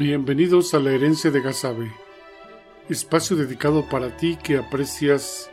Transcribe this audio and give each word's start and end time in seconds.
Bienvenidos 0.00 0.72
a 0.72 0.78
la 0.78 0.92
herencia 0.92 1.30
de 1.30 1.42
Gazabe, 1.42 1.92
espacio 2.88 3.36
dedicado 3.36 3.86
para 3.90 4.16
ti 4.16 4.38
que 4.42 4.56
aprecias 4.56 5.50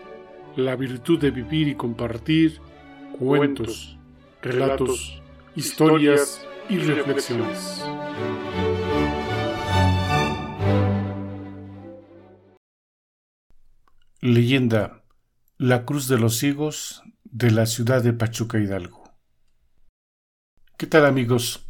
la 0.55 0.77
virtud 0.77 1.20
de 1.20 1.32
vivir 1.32 1.68
y 1.68 1.75
compartir 1.75 2.61
cuentos, 3.20 4.00
relatos, 4.41 5.21
historias 5.54 6.47
y 6.70 6.78
reflexiones. 6.78 7.83
Leyenda 14.21 15.04
La 15.57 15.84
Cruz 15.84 16.07
de 16.07 16.20
los 16.20 16.42
Higos 16.42 17.04
de 17.25 17.51
la 17.51 17.65
ciudad 17.65 18.01
de 18.01 18.14
Pachuca 18.14 18.57
Hidalgo. 18.59 19.11
¿Qué 20.78 20.87
tal 20.87 21.06
amigos? 21.06 21.67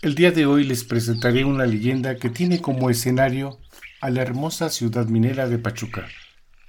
El 0.00 0.14
día 0.14 0.30
de 0.30 0.46
hoy 0.46 0.62
les 0.62 0.84
presentaré 0.84 1.44
una 1.44 1.66
leyenda 1.66 2.18
que 2.18 2.30
tiene 2.30 2.60
como 2.60 2.88
escenario 2.88 3.58
a 4.00 4.10
la 4.10 4.22
hermosa 4.22 4.70
ciudad 4.70 5.06
minera 5.08 5.48
de 5.48 5.58
Pachuca, 5.58 6.06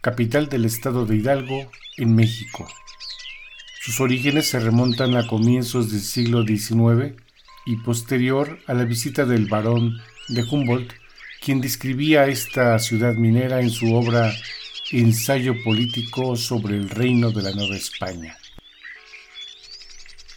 capital 0.01 0.49
del 0.49 0.65
estado 0.65 1.05
de 1.05 1.17
Hidalgo, 1.17 1.69
en 1.97 2.15
México. 2.15 2.67
Sus 3.81 3.99
orígenes 3.99 4.47
se 4.47 4.59
remontan 4.59 5.15
a 5.15 5.27
comienzos 5.27 5.91
del 5.91 6.01
siglo 6.01 6.43
XIX 6.43 7.21
y 7.67 7.75
posterior 7.75 8.57
a 8.65 8.73
la 8.73 8.85
visita 8.85 9.25
del 9.25 9.45
barón 9.45 10.01
de 10.29 10.41
Humboldt, 10.41 10.91
quien 11.39 11.61
describía 11.61 12.25
esta 12.25 12.79
ciudad 12.79 13.13
minera 13.13 13.61
en 13.61 13.69
su 13.69 13.93
obra 13.93 14.33
Ensayo 14.91 15.53
político 15.63 16.35
sobre 16.35 16.77
el 16.77 16.89
reino 16.89 17.29
de 17.29 17.43
la 17.43 17.51
Nueva 17.51 17.75
España. 17.75 18.35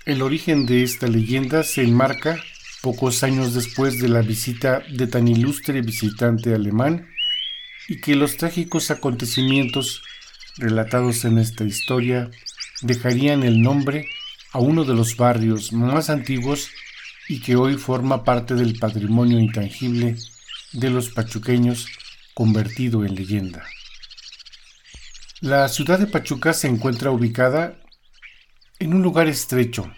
El 0.04 0.20
origen 0.20 0.66
de 0.66 0.82
esta 0.82 1.06
leyenda 1.06 1.62
se 1.62 1.84
enmarca 1.84 2.38
pocos 2.82 3.22
años 3.22 3.54
después 3.54 4.00
de 4.00 4.08
la 4.08 4.20
visita 4.20 4.82
de 4.90 5.06
tan 5.06 5.28
ilustre 5.28 5.80
visitante 5.80 6.54
alemán, 6.54 7.08
y 7.88 8.00
que 8.00 8.16
los 8.16 8.36
trágicos 8.36 8.90
acontecimientos 8.90 10.02
relatados 10.56 11.24
en 11.24 11.38
esta 11.38 11.64
historia 11.64 12.30
dejarían 12.82 13.42
el 13.42 13.62
nombre 13.62 14.06
a 14.52 14.58
uno 14.58 14.84
de 14.84 14.94
los 14.94 15.16
barrios 15.16 15.72
más 15.72 16.10
antiguos 16.10 16.68
y 17.28 17.40
que 17.40 17.56
hoy 17.56 17.76
forma 17.76 18.24
parte 18.24 18.54
del 18.54 18.78
patrimonio 18.78 19.38
intangible 19.38 20.16
de 20.72 20.90
los 20.90 21.10
pachuqueños 21.10 21.86
convertido 22.34 23.04
en 23.04 23.14
leyenda. 23.14 23.64
La 25.40 25.68
ciudad 25.68 25.98
de 25.98 26.06
Pachuca 26.06 26.52
se 26.52 26.68
encuentra 26.68 27.10
ubicada 27.10 27.78
en 28.78 28.94
un 28.94 29.02
lugar 29.02 29.28
estrecho, 29.28 29.92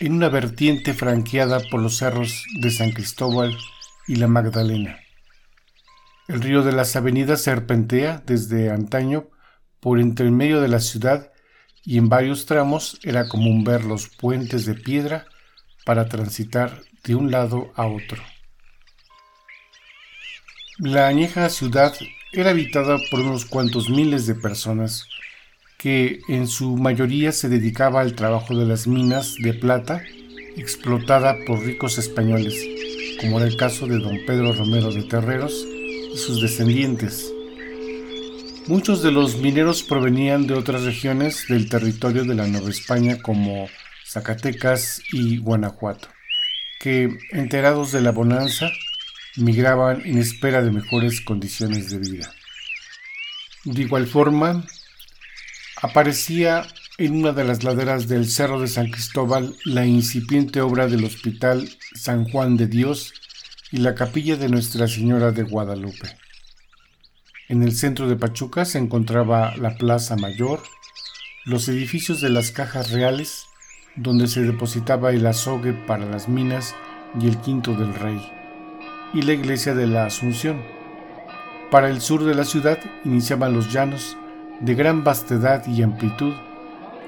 en 0.00 0.12
una 0.12 0.28
vertiente 0.28 0.94
franqueada 0.94 1.60
por 1.70 1.80
los 1.80 1.96
cerros 1.96 2.44
de 2.60 2.70
San 2.70 2.92
Cristóbal 2.92 3.56
y 4.06 4.16
la 4.16 4.28
Magdalena. 4.28 5.00
El 6.28 6.40
río 6.40 6.62
de 6.62 6.72
las 6.72 6.94
avenidas 6.94 7.42
serpentea 7.42 8.22
desde 8.24 8.70
antaño 8.70 9.28
por 9.80 9.98
entre 9.98 10.26
el 10.26 10.32
medio 10.32 10.60
de 10.60 10.68
la 10.68 10.80
ciudad 10.80 11.32
y 11.84 11.98
en 11.98 12.08
varios 12.08 12.46
tramos 12.46 13.00
era 13.02 13.28
común 13.28 13.64
ver 13.64 13.84
los 13.84 14.08
puentes 14.08 14.66
de 14.66 14.74
piedra 14.74 15.26
para 15.84 16.08
transitar 16.08 16.82
de 17.02 17.14
un 17.14 17.30
lado 17.30 17.72
a 17.74 17.86
otro. 17.86 18.22
La 20.78 21.08
añeja 21.08 21.48
ciudad 21.48 21.92
era 22.32 22.50
habitada 22.50 22.98
por 23.10 23.20
unos 23.20 23.46
cuantos 23.46 23.88
miles 23.88 24.26
de 24.26 24.34
personas 24.34 25.08
que 25.78 26.20
en 26.28 26.48
su 26.48 26.76
mayoría 26.76 27.30
se 27.30 27.48
dedicaba 27.48 28.00
al 28.00 28.14
trabajo 28.14 28.56
de 28.56 28.66
las 28.66 28.88
minas 28.88 29.36
de 29.40 29.54
plata 29.54 30.02
explotada 30.56 31.36
por 31.46 31.64
ricos 31.64 31.98
españoles, 31.98 32.54
como 33.20 33.38
era 33.38 33.46
el 33.46 33.56
caso 33.56 33.86
de 33.86 33.98
don 33.98 34.18
Pedro 34.26 34.52
Romero 34.52 34.90
de 34.92 35.04
Terreros 35.04 35.66
y 36.12 36.16
sus 36.18 36.42
descendientes. 36.42 37.32
Muchos 38.66 39.04
de 39.04 39.12
los 39.12 39.38
mineros 39.38 39.84
provenían 39.84 40.48
de 40.48 40.54
otras 40.54 40.82
regiones 40.82 41.46
del 41.48 41.68
territorio 41.68 42.24
de 42.24 42.34
la 42.34 42.48
Nueva 42.48 42.70
España 42.70 43.22
como 43.22 43.68
Zacatecas 44.04 45.00
y 45.12 45.38
Guanajuato, 45.38 46.08
que, 46.80 47.08
enterados 47.30 47.92
de 47.92 48.00
la 48.00 48.10
bonanza, 48.10 48.68
migraban 49.36 50.02
en 50.04 50.18
espera 50.18 50.60
de 50.60 50.72
mejores 50.72 51.20
condiciones 51.20 51.88
de 51.90 51.98
vida. 51.98 52.34
De 53.64 53.82
igual 53.82 54.06
forma, 54.08 54.66
aparecía 55.80 56.66
en 56.98 57.16
una 57.16 57.32
de 57.32 57.44
las 57.44 57.62
laderas 57.62 58.08
del 58.08 58.28
Cerro 58.28 58.60
de 58.60 58.66
San 58.66 58.90
Cristóbal 58.90 59.54
la 59.64 59.86
incipiente 59.86 60.60
obra 60.60 60.88
del 60.88 61.04
Hospital 61.04 61.68
San 61.94 62.28
Juan 62.28 62.56
de 62.56 62.66
Dios 62.66 63.14
y 63.70 63.78
la 63.78 63.94
capilla 63.94 64.36
de 64.36 64.48
Nuestra 64.48 64.88
Señora 64.88 65.30
de 65.30 65.44
Guadalupe. 65.44 66.16
En 67.48 67.62
el 67.62 67.72
centro 67.72 68.08
de 68.08 68.16
Pachuca 68.16 68.64
se 68.64 68.78
encontraba 68.78 69.56
la 69.56 69.76
Plaza 69.76 70.16
Mayor, 70.16 70.62
los 71.44 71.68
edificios 71.68 72.20
de 72.20 72.30
las 72.30 72.50
cajas 72.50 72.90
reales, 72.90 73.44
donde 73.94 74.26
se 74.26 74.42
depositaba 74.42 75.12
el 75.12 75.26
azogue 75.26 75.72
para 75.72 76.06
las 76.06 76.28
minas 76.28 76.74
y 77.20 77.28
el 77.28 77.38
quinto 77.38 77.74
del 77.74 77.94
rey, 77.94 78.20
y 79.14 79.22
la 79.22 79.32
iglesia 79.32 79.74
de 79.74 79.86
la 79.86 80.06
Asunción. 80.06 80.62
Para 81.70 81.88
el 81.88 82.00
sur 82.00 82.24
de 82.24 82.34
la 82.34 82.44
ciudad 82.44 82.78
iniciaban 83.04 83.54
los 83.54 83.72
llanos, 83.72 84.16
de 84.60 84.74
gran 84.74 85.04
vastedad 85.04 85.66
y 85.66 85.82
amplitud 85.82 86.34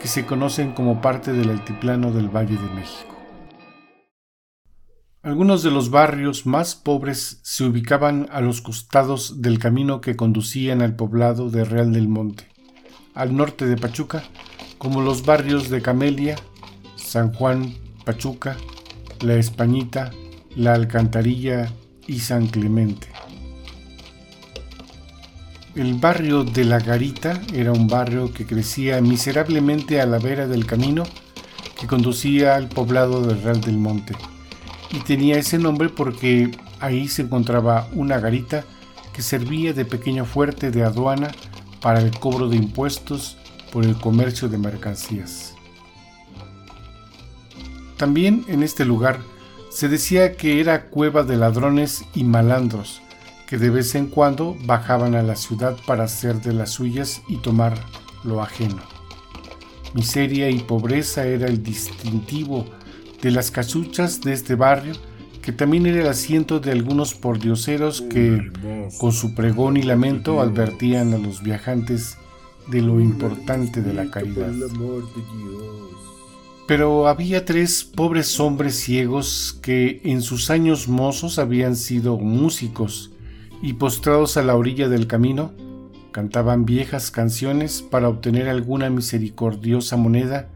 que 0.01 0.09
se 0.09 0.25
conocen 0.25 0.73
como 0.73 1.01
parte 1.01 1.33
del 1.33 1.51
altiplano 1.51 2.13
del 2.13 2.29
Valle 2.29 2.57
de 2.57 2.75
México. 2.75 3.17
Algunos 5.23 5.63
de 5.63 5.71
los 5.71 5.91
barrios 5.91 6.47
más 6.47 6.75
pobres 6.75 7.41
se 7.43 7.65
ubicaban 7.65 8.27
a 8.33 8.41
los 8.41 8.63
costados 8.63 9.43
del 9.43 9.59
camino 9.59 10.01
que 10.01 10.17
conducían 10.17 10.81
al 10.81 10.97
poblado 10.97 11.51
de 11.51 11.65
Real 11.65 11.93
del 11.93 12.09
Monte, 12.09 12.49
al 13.15 13.37
norte 13.37 13.67
de 13.67 13.77
Pachuca, 13.77 14.23
como 14.79 15.03
los 15.03 15.27
barrios 15.27 15.69
de 15.69 15.83
Camelia, 15.83 16.37
San 16.97 17.35
Juan, 17.35 17.75
Pachuca, 18.07 18.57
La 19.21 19.35
Españita, 19.35 20.11
La 20.57 20.73
Alcantarilla 20.73 21.71
y 22.07 22.21
San 22.21 22.47
Clemente. 22.47 23.10
El 25.77 25.95
barrio 25.95 26.43
de 26.43 26.65
La 26.65 26.81
Garita 26.81 27.41
era 27.55 27.71
un 27.71 27.87
barrio 27.87 28.33
que 28.35 28.45
crecía 28.45 29.01
miserablemente 29.01 30.01
a 30.01 30.07
la 30.07 30.19
vera 30.19 30.49
del 30.49 30.67
camino 30.67 31.05
que 31.79 31.87
conducía 31.87 32.57
al 32.57 32.69
poblado 32.69 33.23
del 33.25 33.41
Real 33.41 33.61
del 33.61 33.79
Monte, 33.79 34.17
y 34.91 34.99
tenía 34.99 35.39
ese 35.39 35.59
nombre 35.59 35.89
porque 35.89 36.51
ahí 36.81 37.07
se 37.07 37.23
encontraba 37.23 37.89
una 37.95 38.19
garita 38.19 38.65
que 39.13 39.23
servía 39.23 39.73
de 39.73 39.85
pequeño 39.85 40.25
fuerte 40.25 40.73
de 40.73 40.83
aduana 40.83 41.31
para 41.81 42.01
el 42.01 42.11
cobro 42.19 42.49
de 42.49 42.57
impuestos 42.57 43.37
por 43.73 43.85
el 43.85 43.95
comercio 43.95 44.49
de 44.49 44.59
mercancías. 44.59 45.55
También 47.97 48.45
en 48.49 48.65
este 48.65 48.85
lugar 48.85 49.21
se 49.71 49.89
decía 49.89 50.37
que 50.37 50.61
era 50.61 50.87
cueva 50.87 51.23
de 51.23 51.37
ladrones 51.37 52.05
y 52.13 52.25
malandros, 52.25 53.03
que 53.51 53.59
de 53.59 53.69
vez 53.69 53.97
en 53.97 54.07
cuando 54.07 54.57
bajaban 54.65 55.17
a 55.17 55.25
la 55.25 55.35
ciudad 55.35 55.77
para 55.85 56.05
hacer 56.05 56.41
de 56.41 56.53
las 56.53 56.71
suyas 56.71 57.21
y 57.27 57.39
tomar 57.39 57.75
lo 58.23 58.41
ajeno. 58.41 58.79
Miseria 59.93 60.49
y 60.51 60.61
pobreza 60.61 61.27
era 61.27 61.49
el 61.49 61.61
distintivo 61.61 62.65
de 63.21 63.33
las 63.33 63.51
casuchas 63.51 64.21
de 64.21 64.35
este 64.35 64.55
barrio, 64.55 64.95
que 65.43 65.51
también 65.51 65.87
era 65.87 66.03
el 66.03 66.07
asiento 66.07 66.61
de 66.61 66.71
algunos 66.71 67.15
pordioseros 67.15 68.03
que, 68.03 68.53
con 69.01 69.11
su 69.11 69.35
pregón 69.35 69.77
y 69.77 69.83
lamento, 69.83 70.41
advertían 70.41 71.13
a 71.13 71.19
los 71.19 71.43
viajantes 71.43 72.19
de 72.69 72.83
lo 72.83 73.01
importante 73.01 73.83
de 73.83 73.95
la 73.95 74.09
caridad. 74.13 74.53
Pero 76.69 77.09
había 77.09 77.45
tres 77.45 77.83
pobres 77.83 78.39
hombres 78.39 78.77
ciegos 78.77 79.59
que 79.61 80.03
en 80.05 80.23
sus 80.23 80.51
años 80.51 80.87
mozos 80.87 81.41
habían 81.41 81.75
sido 81.75 82.17
músicos 82.17 83.11
y 83.63 83.75
postrados 83.75 84.37
a 84.37 84.43
la 84.43 84.57
orilla 84.57 84.89
del 84.89 85.07
camino, 85.07 85.53
cantaban 86.13 86.65
viejas 86.65 87.11
canciones 87.11 87.83
para 87.83 88.09
obtener 88.09 88.49
alguna 88.49 88.91
misericordiosa 88.91 89.97
moneda 89.97 90.49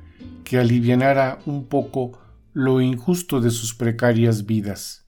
que 0.42 0.58
alivianara 0.58 1.38
un 1.46 1.66
poco 1.66 2.18
lo 2.52 2.80
injusto 2.80 3.40
de 3.40 3.50
sus 3.50 3.74
precarias 3.74 4.46
vidas. 4.46 5.06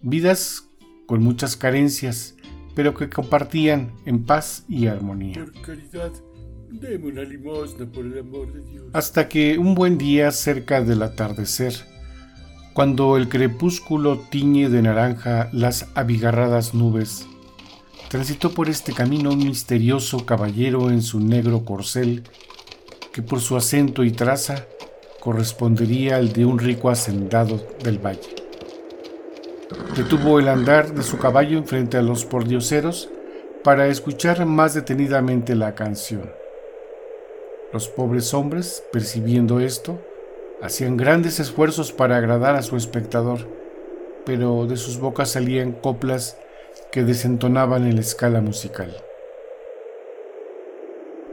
Vidas 0.00 0.68
con 1.06 1.22
muchas 1.22 1.56
carencias, 1.56 2.36
pero 2.74 2.94
que 2.94 3.08
compartían 3.08 3.92
en 4.06 4.24
paz 4.24 4.64
y 4.68 4.86
armonía. 4.86 5.44
Hasta 8.92 9.28
que 9.28 9.58
un 9.58 9.74
buen 9.74 9.98
día 9.98 10.30
cerca 10.30 10.82
del 10.82 11.02
atardecer, 11.02 11.74
cuando 12.78 13.16
el 13.16 13.28
crepúsculo 13.28 14.20
tiñe 14.30 14.68
de 14.68 14.82
naranja 14.82 15.48
las 15.52 15.88
abigarradas 15.96 16.74
nubes. 16.74 17.26
Transitó 18.08 18.54
por 18.54 18.68
este 18.68 18.92
camino 18.92 19.30
un 19.30 19.38
misterioso 19.38 20.24
caballero 20.24 20.88
en 20.90 21.02
su 21.02 21.18
negro 21.18 21.64
corcel, 21.64 22.22
que 23.12 23.20
por 23.20 23.40
su 23.40 23.56
acento 23.56 24.04
y 24.04 24.12
traza 24.12 24.64
correspondería 25.18 26.18
al 26.18 26.32
de 26.32 26.44
un 26.44 26.60
rico 26.60 26.88
hacendado 26.88 27.60
del 27.82 27.98
valle. 27.98 28.36
Detuvo 29.96 30.38
el 30.38 30.46
andar 30.46 30.94
de 30.94 31.02
su 31.02 31.18
caballo 31.18 31.58
enfrente 31.58 31.96
a 31.96 32.02
los 32.02 32.24
pordioseros 32.24 33.10
para 33.64 33.88
escuchar 33.88 34.46
más 34.46 34.74
detenidamente 34.74 35.56
la 35.56 35.74
canción. 35.74 36.30
Los 37.72 37.88
pobres 37.88 38.32
hombres, 38.34 38.84
percibiendo 38.92 39.58
esto, 39.58 39.98
hacían 40.62 40.96
grandes 40.96 41.40
esfuerzos 41.40 41.92
para 41.92 42.16
agradar 42.16 42.56
a 42.56 42.62
su 42.62 42.76
espectador, 42.76 43.40
pero 44.24 44.66
de 44.66 44.76
sus 44.76 44.98
bocas 44.98 45.30
salían 45.30 45.72
coplas 45.72 46.36
que 46.92 47.04
desentonaban 47.04 47.86
en 47.86 47.94
la 47.94 48.00
escala 48.00 48.40
musical. 48.40 48.94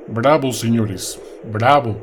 Bravo, 0.08 0.54
señores, 0.54 1.20
bravo. 1.44 1.98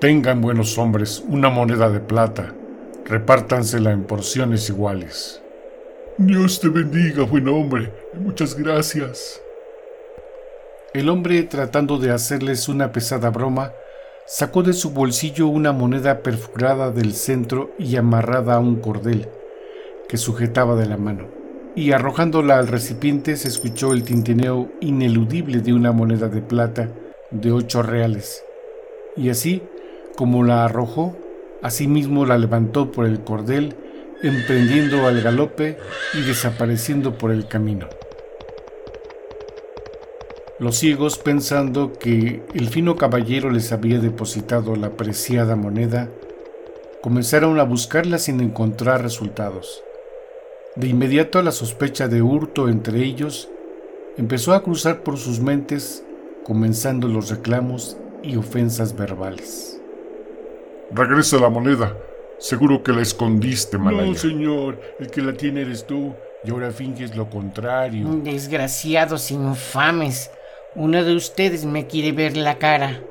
Tengan 0.00 0.40
buenos 0.40 0.76
hombres 0.78 1.24
una 1.28 1.48
moneda 1.48 1.88
de 1.88 2.00
plata, 2.00 2.54
repártansela 3.04 3.92
en 3.92 4.04
porciones 4.04 4.68
iguales. 4.68 5.40
Dios 6.18 6.60
te 6.60 6.68
bendiga, 6.68 7.24
buen 7.24 7.48
hombre, 7.48 7.92
muchas 8.14 8.54
gracias. 8.54 9.40
El 10.92 11.08
hombre, 11.08 11.42
tratando 11.44 11.98
de 11.98 12.10
hacerles 12.10 12.68
una 12.68 12.92
pesada 12.92 13.30
broma, 13.30 13.72
sacó 14.26 14.62
de 14.62 14.72
su 14.72 14.90
bolsillo 14.90 15.48
una 15.48 15.72
moneda 15.72 16.22
perforada 16.22 16.90
del 16.90 17.12
centro 17.12 17.70
y 17.78 17.96
amarrada 17.96 18.54
a 18.54 18.60
un 18.60 18.76
cordel 18.76 19.28
que 20.08 20.16
sujetaba 20.16 20.76
de 20.76 20.86
la 20.86 20.96
mano, 20.96 21.26
y 21.74 21.92
arrojándola 21.92 22.58
al 22.58 22.68
recipiente 22.68 23.36
se 23.36 23.48
escuchó 23.48 23.92
el 23.92 24.04
tintineo 24.04 24.70
ineludible 24.80 25.60
de 25.60 25.72
una 25.72 25.92
moneda 25.92 26.28
de 26.28 26.42
plata 26.42 26.88
de 27.30 27.52
ocho 27.52 27.82
reales, 27.82 28.44
y 29.16 29.30
así 29.30 29.62
como 30.16 30.44
la 30.44 30.64
arrojó, 30.64 31.16
asimismo 31.62 32.26
la 32.26 32.38
levantó 32.38 32.92
por 32.92 33.06
el 33.06 33.20
cordel, 33.24 33.74
emprendiendo 34.22 35.06
al 35.06 35.20
galope 35.20 35.78
y 36.14 36.22
desapareciendo 36.22 37.18
por 37.18 37.32
el 37.32 37.48
camino. 37.48 37.88
Los 40.62 40.76
ciegos, 40.78 41.18
pensando 41.18 41.92
que 41.92 42.44
el 42.54 42.68
fino 42.68 42.94
caballero 42.94 43.50
les 43.50 43.72
había 43.72 43.98
depositado 43.98 44.76
la 44.76 44.90
preciada 44.90 45.56
moneda, 45.56 46.08
comenzaron 47.02 47.58
a 47.58 47.64
buscarla 47.64 48.18
sin 48.18 48.38
encontrar 48.38 49.02
resultados. 49.02 49.82
De 50.76 50.86
inmediato 50.86 51.42
la 51.42 51.50
sospecha 51.50 52.06
de 52.06 52.22
hurto 52.22 52.68
entre 52.68 53.02
ellos 53.02 53.48
empezó 54.16 54.54
a 54.54 54.62
cruzar 54.62 55.02
por 55.02 55.18
sus 55.18 55.40
mentes, 55.40 56.04
comenzando 56.44 57.08
los 57.08 57.28
reclamos 57.28 57.96
y 58.22 58.36
ofensas 58.36 58.94
verbales. 58.94 59.80
Regresa 60.92 61.38
la 61.38 61.48
moneda. 61.48 61.96
Seguro 62.38 62.84
que 62.84 62.92
la 62.92 63.02
escondiste, 63.02 63.78
Malaya. 63.78 64.06
No, 64.06 64.14
señor, 64.14 64.80
el 65.00 65.10
que 65.10 65.22
la 65.22 65.32
tiene 65.32 65.62
eres 65.62 65.84
tú, 65.88 66.14
y 66.44 66.50
ahora 66.50 66.70
finges 66.70 67.16
lo 67.16 67.28
contrario. 67.28 68.06
Desgraciados 68.22 69.32
infames, 69.32 70.30
uno 70.74 71.04
de 71.04 71.14
ustedes 71.14 71.66
me 71.66 71.86
quiere 71.86 72.12
ver 72.12 72.34
la 72.36 72.56
cara. 72.56 73.02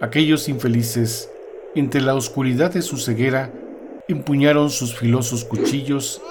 Aquellos 0.00 0.48
infelices, 0.48 1.28
entre 1.74 2.00
la 2.00 2.14
oscuridad 2.14 2.72
de 2.72 2.82
su 2.82 2.98
ceguera, 2.98 3.50
empuñaron 4.06 4.70
sus 4.70 4.94
filosos 4.96 5.44
cuchillos 5.44 6.22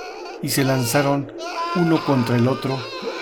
y 0.42 0.50
se 0.50 0.64
lanzaron 0.64 1.34
uno 1.76 2.04
contra 2.06 2.38
el 2.38 2.48
otro, 2.48 2.78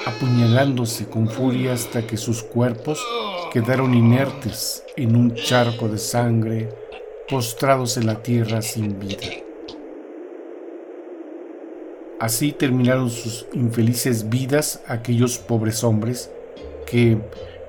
apuñalándose 0.06 1.08
con 1.08 1.28
furia 1.28 1.74
hasta 1.74 2.06
que 2.06 2.16
sus 2.16 2.44
cuerpos 2.44 3.04
quedaron 3.52 3.96
inertes 3.96 4.84
en 4.96 5.16
un 5.16 5.34
charco 5.34 5.88
de 5.88 5.98
sangre, 5.98 6.70
postrados 7.28 7.98
en 7.98 8.06
la 8.06 8.22
tierra 8.22 8.62
sin 8.62 9.00
vida. 9.00 9.28
Así 12.20 12.52
terminaron 12.52 13.10
sus 13.10 13.48
infelices 13.54 14.30
vidas 14.30 14.84
aquellos 14.88 15.40
pobres 15.40 15.84
hombres 15.84 16.30
que, 16.90 17.18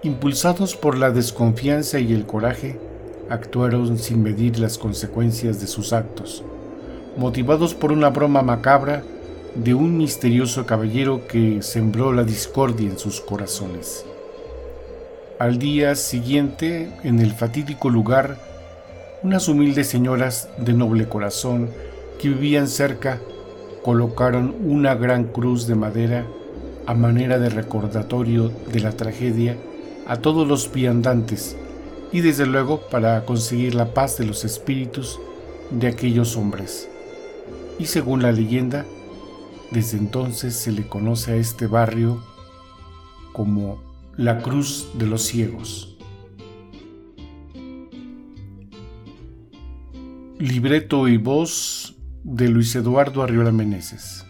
impulsados 0.03 0.77
por 0.77 0.97
la 0.97 1.11
desconfianza 1.11 1.99
y 1.99 2.13
el 2.13 2.27
coraje, 2.27 2.79
actuaron 3.29 3.99
sin 3.99 4.23
medir 4.23 4.59
las 4.59 4.79
consecuencias 4.79 5.61
de 5.61 5.67
sus 5.67 5.93
actos, 5.93 6.43
motivados 7.17 7.75
por 7.75 7.93
una 7.93 8.11
broma 8.11 8.43
macabra 8.43 9.03
de 9.55 9.75
un 9.75 9.97
misterioso 9.97 10.67
caballero 10.67 11.27
que 11.27 11.63
sembró 11.63 12.13
la 12.13 12.25
discordia 12.25 12.89
en 12.89 12.99
sus 12.99 13.21
corazones. 13.21 14.05
Al 15.39 15.59
día 15.59 15.95
siguiente, 15.95 16.93
en 17.03 17.19
el 17.19 17.33
fatídico 17.33 17.89
lugar, 17.89 18.37
unas 19.23 19.49
humildes 19.49 19.89
señoras 19.89 20.49
de 20.59 20.73
noble 20.73 21.09
corazón 21.09 21.71
que 22.21 22.29
vivían 22.29 22.69
cerca 22.69 23.21
colocaron 23.83 24.55
una 24.65 24.95
gran 24.95 25.25
cruz 25.25 25.67
de 25.67 25.75
madera 25.75 26.27
a 26.91 26.95
manera 26.95 27.39
de 27.39 27.51
recordatorio 27.51 28.49
de 28.73 28.81
la 28.81 28.91
tragedia 28.91 29.57
a 30.09 30.17
todos 30.17 30.49
los 30.49 30.73
viandantes 30.73 31.57
y 32.11 32.21
desde 32.21 32.47
luego 32.47 32.81
para 32.91 33.25
conseguir 33.25 33.77
la 33.77 33.95
paz 33.95 34.19
de 34.19 34.27
los 34.27 34.45
espíritus 34.45 35.21
de 35.71 35.87
aquellos 35.87 36.37
hombres. 36.37 36.89
Y 37.79 37.87
según 37.87 38.23
la 38.23 38.33
leyenda, 38.33 38.87
desde 39.71 39.99
entonces 39.99 40.57
se 40.57 40.73
le 40.73 40.89
conoce 40.89 41.31
a 41.31 41.37
este 41.37 41.69
barrio 41.69 42.25
como 43.33 43.81
la 44.17 44.43
Cruz 44.43 44.89
de 44.95 45.07
los 45.07 45.23
Ciegos. 45.23 45.97
Libreto 50.41 51.07
y 51.07 51.19
voz 51.19 51.95
de 52.25 52.49
Luis 52.49 52.75
Eduardo 52.75 53.23
Arriola 53.23 53.53
Meneses. 53.53 54.27